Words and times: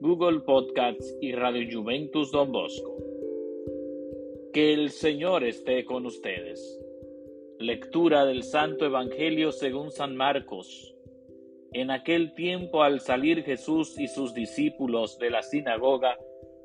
Google 0.00 0.40
Podcasts 0.40 1.14
y 1.20 1.32
Radio 1.32 1.68
Juventus 1.70 2.32
Don 2.32 2.50
Bosco. 2.50 2.96
Que 4.50 4.72
el 4.72 4.88
Señor 4.88 5.44
esté 5.44 5.84
con 5.84 6.06
ustedes. 6.06 6.80
Lectura 7.58 8.24
del 8.24 8.42
Santo 8.42 8.86
Evangelio 8.86 9.52
según 9.52 9.90
San 9.90 10.16
Marcos. 10.16 10.94
En 11.74 11.90
aquel 11.90 12.32
tiempo 12.32 12.82
al 12.82 13.00
salir 13.00 13.42
Jesús 13.42 14.00
y 14.00 14.08
sus 14.08 14.32
discípulos 14.32 15.18
de 15.18 15.28
la 15.28 15.42
sinagoga, 15.42 16.16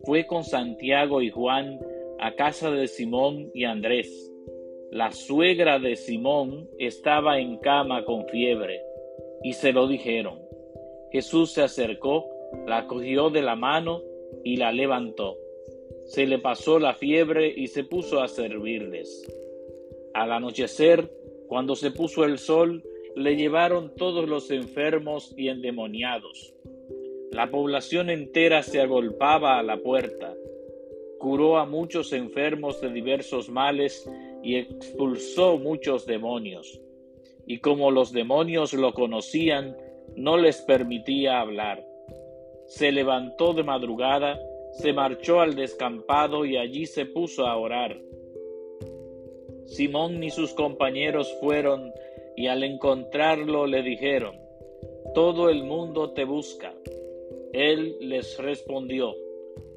fue 0.05 0.25
con 0.25 0.45
Santiago 0.45 1.21
y 1.21 1.29
Juan 1.29 1.77
a 2.19 2.35
casa 2.35 2.71
de 2.71 2.87
Simón 2.87 3.51
y 3.53 3.65
Andrés. 3.65 4.31
La 4.91 5.11
suegra 5.11 5.77
de 5.77 5.97
Simón 5.97 6.69
estaba 6.79 7.37
en 7.37 7.57
cama 7.57 8.05
con 8.05 8.25
fiebre, 8.29 8.81
y 9.43 9.51
se 9.51 9.73
lo 9.73 9.87
dijeron. 9.87 10.39
Jesús 11.11 11.51
se 11.51 11.63
acercó, 11.63 12.29
la 12.65 12.87
cogió 12.87 13.29
de 13.29 13.41
la 13.41 13.55
mano 13.55 14.01
y 14.43 14.57
la 14.57 14.71
levantó. 14.71 15.37
Se 16.05 16.25
le 16.25 16.39
pasó 16.39 16.79
la 16.79 16.93
fiebre 16.93 17.51
y 17.55 17.67
se 17.67 17.83
puso 17.83 18.21
a 18.21 18.27
servirles. 18.27 19.25
Al 20.13 20.31
anochecer, 20.31 21.11
cuando 21.47 21.75
se 21.75 21.91
puso 21.91 22.23
el 22.25 22.37
sol, 22.37 22.83
le 23.15 23.35
llevaron 23.35 23.95
todos 23.95 24.27
los 24.27 24.51
enfermos 24.51 25.33
y 25.37 25.47
endemoniados. 25.47 26.53
La 27.31 27.49
población 27.49 28.09
entera 28.09 28.63
se 28.63 28.81
agolpaba 28.81 29.59
a 29.59 29.63
la 29.63 29.77
puerta. 29.77 30.33
Curó 31.19 31.57
a 31.57 31.65
muchos 31.65 32.13
enfermos 32.13 32.81
de 32.81 32.91
diversos 32.91 33.49
males 33.49 34.09
y 34.43 34.55
expulsó 34.57 35.57
muchos 35.57 36.05
demonios. 36.05 36.79
Y 37.47 37.59
como 37.59 37.91
los 37.91 38.11
demonios 38.11 38.73
lo 38.73 38.93
conocían, 38.93 39.75
no 40.15 40.37
les 40.37 40.61
permitía 40.61 41.39
hablar. 41.39 41.85
Se 42.65 42.91
levantó 42.91 43.53
de 43.53 43.63
madrugada, 43.63 44.39
se 44.73 44.91
marchó 44.93 45.39
al 45.39 45.55
descampado 45.55 46.45
y 46.45 46.57
allí 46.57 46.85
se 46.85 47.05
puso 47.05 47.45
a 47.47 47.57
orar. 47.57 47.97
Simón 49.65 50.23
y 50.23 50.29
sus 50.29 50.53
compañeros 50.53 51.33
fueron 51.39 51.91
y 52.35 52.47
al 52.47 52.63
encontrarlo 52.63 53.65
le 53.67 53.81
dijeron, 53.81 54.35
Todo 55.13 55.49
el 55.49 55.63
mundo 55.63 56.11
te 56.11 56.25
busca. 56.25 56.73
Él 57.53 57.97
les 58.01 58.37
respondió, 58.37 59.15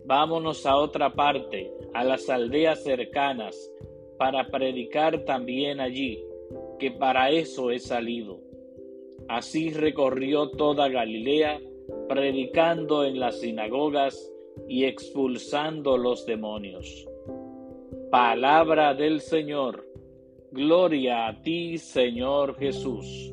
Vámonos 0.05 0.67
a 0.67 0.77
otra 0.77 1.13
parte, 1.13 1.73
a 1.95 2.03
las 2.03 2.29
aldeas 2.29 2.83
cercanas, 2.83 3.71
para 4.17 4.49
predicar 4.49 5.25
también 5.25 5.81
allí, 5.81 6.25
que 6.79 6.91
para 6.91 7.31
eso 7.31 7.71
he 7.71 7.79
salido. 7.79 8.41
Así 9.29 9.71
recorrió 9.71 10.51
toda 10.51 10.89
Galilea, 10.89 11.61
predicando 12.09 13.05
en 13.05 13.21
las 13.21 13.41
sinagogas 13.41 14.33
y 14.67 14.85
expulsando 14.85 15.99
los 15.99 16.27
demonios. 16.27 17.07
Palabra 18.11 18.95
del 18.95 19.21
Señor. 19.21 19.87
Gloria 20.51 21.29
a 21.29 21.43
ti, 21.43 21.77
Señor 21.77 22.57
Jesús. 22.59 23.33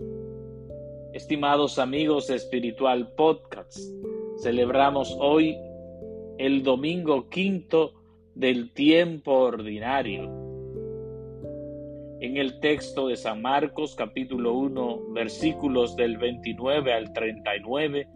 Estimados 1.13 1.79
amigos 1.79 2.29
Espiritual 2.29 3.13
Podcast, 3.15 3.79
celebramos 4.37 5.15
hoy 5.17 5.57
el 6.37 6.61
domingo 6.61 7.29
quinto 7.29 7.93
del 8.35 8.73
tiempo 8.73 9.31
ordinario. 9.31 10.23
En 12.19 12.35
el 12.35 12.59
texto 12.59 13.07
de 13.07 13.15
San 13.15 13.41
Marcos 13.41 13.95
capítulo 13.95 14.53
1 14.53 15.13
versículos 15.13 15.95
del 15.95 16.17
29 16.17 16.91
al 16.91 17.13
39 17.13 18.07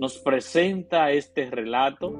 nos 0.00 0.16
presenta 0.16 1.12
este 1.12 1.50
relato 1.50 2.10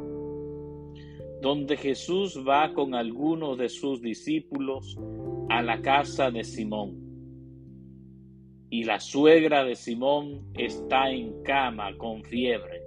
donde 1.40 1.78
Jesús 1.78 2.38
va 2.46 2.74
con 2.74 2.94
algunos 2.94 3.56
de 3.56 3.70
sus 3.70 4.02
discípulos 4.02 4.98
a 5.48 5.62
la 5.62 5.80
casa 5.80 6.30
de 6.30 6.44
Simón. 6.44 6.98
Y 8.68 8.84
la 8.84 9.00
suegra 9.00 9.64
de 9.64 9.76
Simón 9.76 10.52
está 10.58 11.10
en 11.10 11.42
cama 11.42 11.96
con 11.96 12.22
fiebre. 12.22 12.82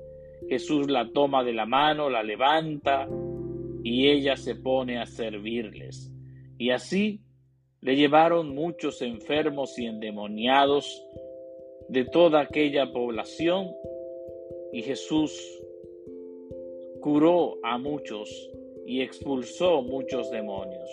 Jesús 0.48 0.88
la 0.88 1.10
toma 1.12 1.44
de 1.44 1.54
la 1.54 1.66
mano, 1.66 2.08
la 2.08 2.22
levanta 2.22 3.10
y 3.84 4.10
ella 4.10 4.38
se 4.38 4.54
pone 4.54 5.00
a 5.00 5.08
servirles. 5.08 6.14
Y 6.60 6.70
así 6.70 7.20
le 7.82 7.96
llevaron 7.96 8.54
muchos 8.54 9.02
enfermos 9.02 9.80
y 9.80 9.88
endemoniados 9.88 11.04
de 11.90 12.06
toda 12.06 12.42
aquella 12.42 12.94
población 12.94 13.72
y 14.74 14.82
Jesús 14.82 15.64
curó 17.00 17.60
a 17.64 17.78
muchos 17.78 18.50
y 18.88 19.02
expulsó 19.02 19.84
muchos 19.84 20.32
demonios. 20.32 20.90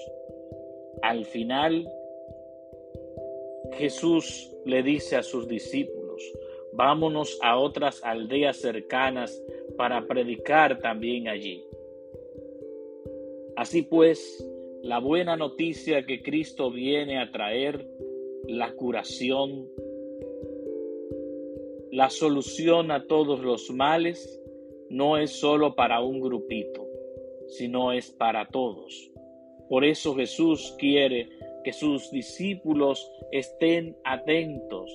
Al 1.02 1.24
final, 1.24 1.91
Jesús 3.72 4.54
le 4.66 4.82
dice 4.82 5.16
a 5.16 5.22
sus 5.22 5.48
discípulos, 5.48 6.22
vámonos 6.74 7.38
a 7.42 7.58
otras 7.58 8.04
aldeas 8.04 8.58
cercanas 8.58 9.42
para 9.78 10.06
predicar 10.06 10.80
también 10.80 11.28
allí. 11.28 11.64
Así 13.56 13.82
pues, 13.82 14.47
la 14.82 14.98
buena 14.98 15.36
noticia 15.36 16.04
que 16.04 16.22
Cristo 16.22 16.70
viene 16.70 17.18
a 17.18 17.30
traer, 17.30 17.86
la 18.47 18.72
curación, 18.72 19.68
la 21.93 22.09
solución 22.11 22.91
a 22.91 23.06
todos 23.06 23.41
los 23.41 23.71
males, 23.71 24.41
no 24.89 25.19
es 25.19 25.31
solo 25.31 25.75
para 25.75 26.01
un 26.01 26.21
grupito, 26.21 26.87
sino 27.49 27.93
es 27.93 28.11
para 28.11 28.47
todos. 28.49 29.11
Por 29.69 29.84
eso 29.84 30.15
Jesús 30.15 30.75
quiere 30.78 31.28
que 31.65 31.73
sus 31.73 32.11
discípulos 32.11 33.11
estén 33.33 33.97
atentos, 34.05 34.91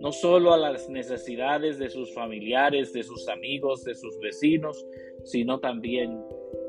no 0.00 0.12
solo 0.12 0.52
a 0.52 0.56
las 0.56 0.88
necesidades 0.88 1.78
de 1.78 1.90
sus 1.90 2.12
familiares, 2.14 2.92
de 2.92 3.02
sus 3.02 3.28
amigos, 3.28 3.84
de 3.84 3.94
sus 3.94 4.18
vecinos, 4.20 4.84
sino 5.24 5.60
también 5.60 6.20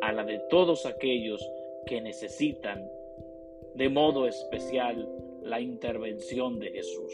a 0.02 0.12
la 0.12 0.24
de 0.24 0.40
todos 0.50 0.86
aquellos 0.86 1.48
que 1.86 2.02
necesitan 2.02 2.88
de 3.76 3.90
modo 3.90 4.28
especial 4.28 5.08
la 5.44 5.62
intervención 5.62 6.60
de 6.60 6.72
Jesús. 6.72 7.14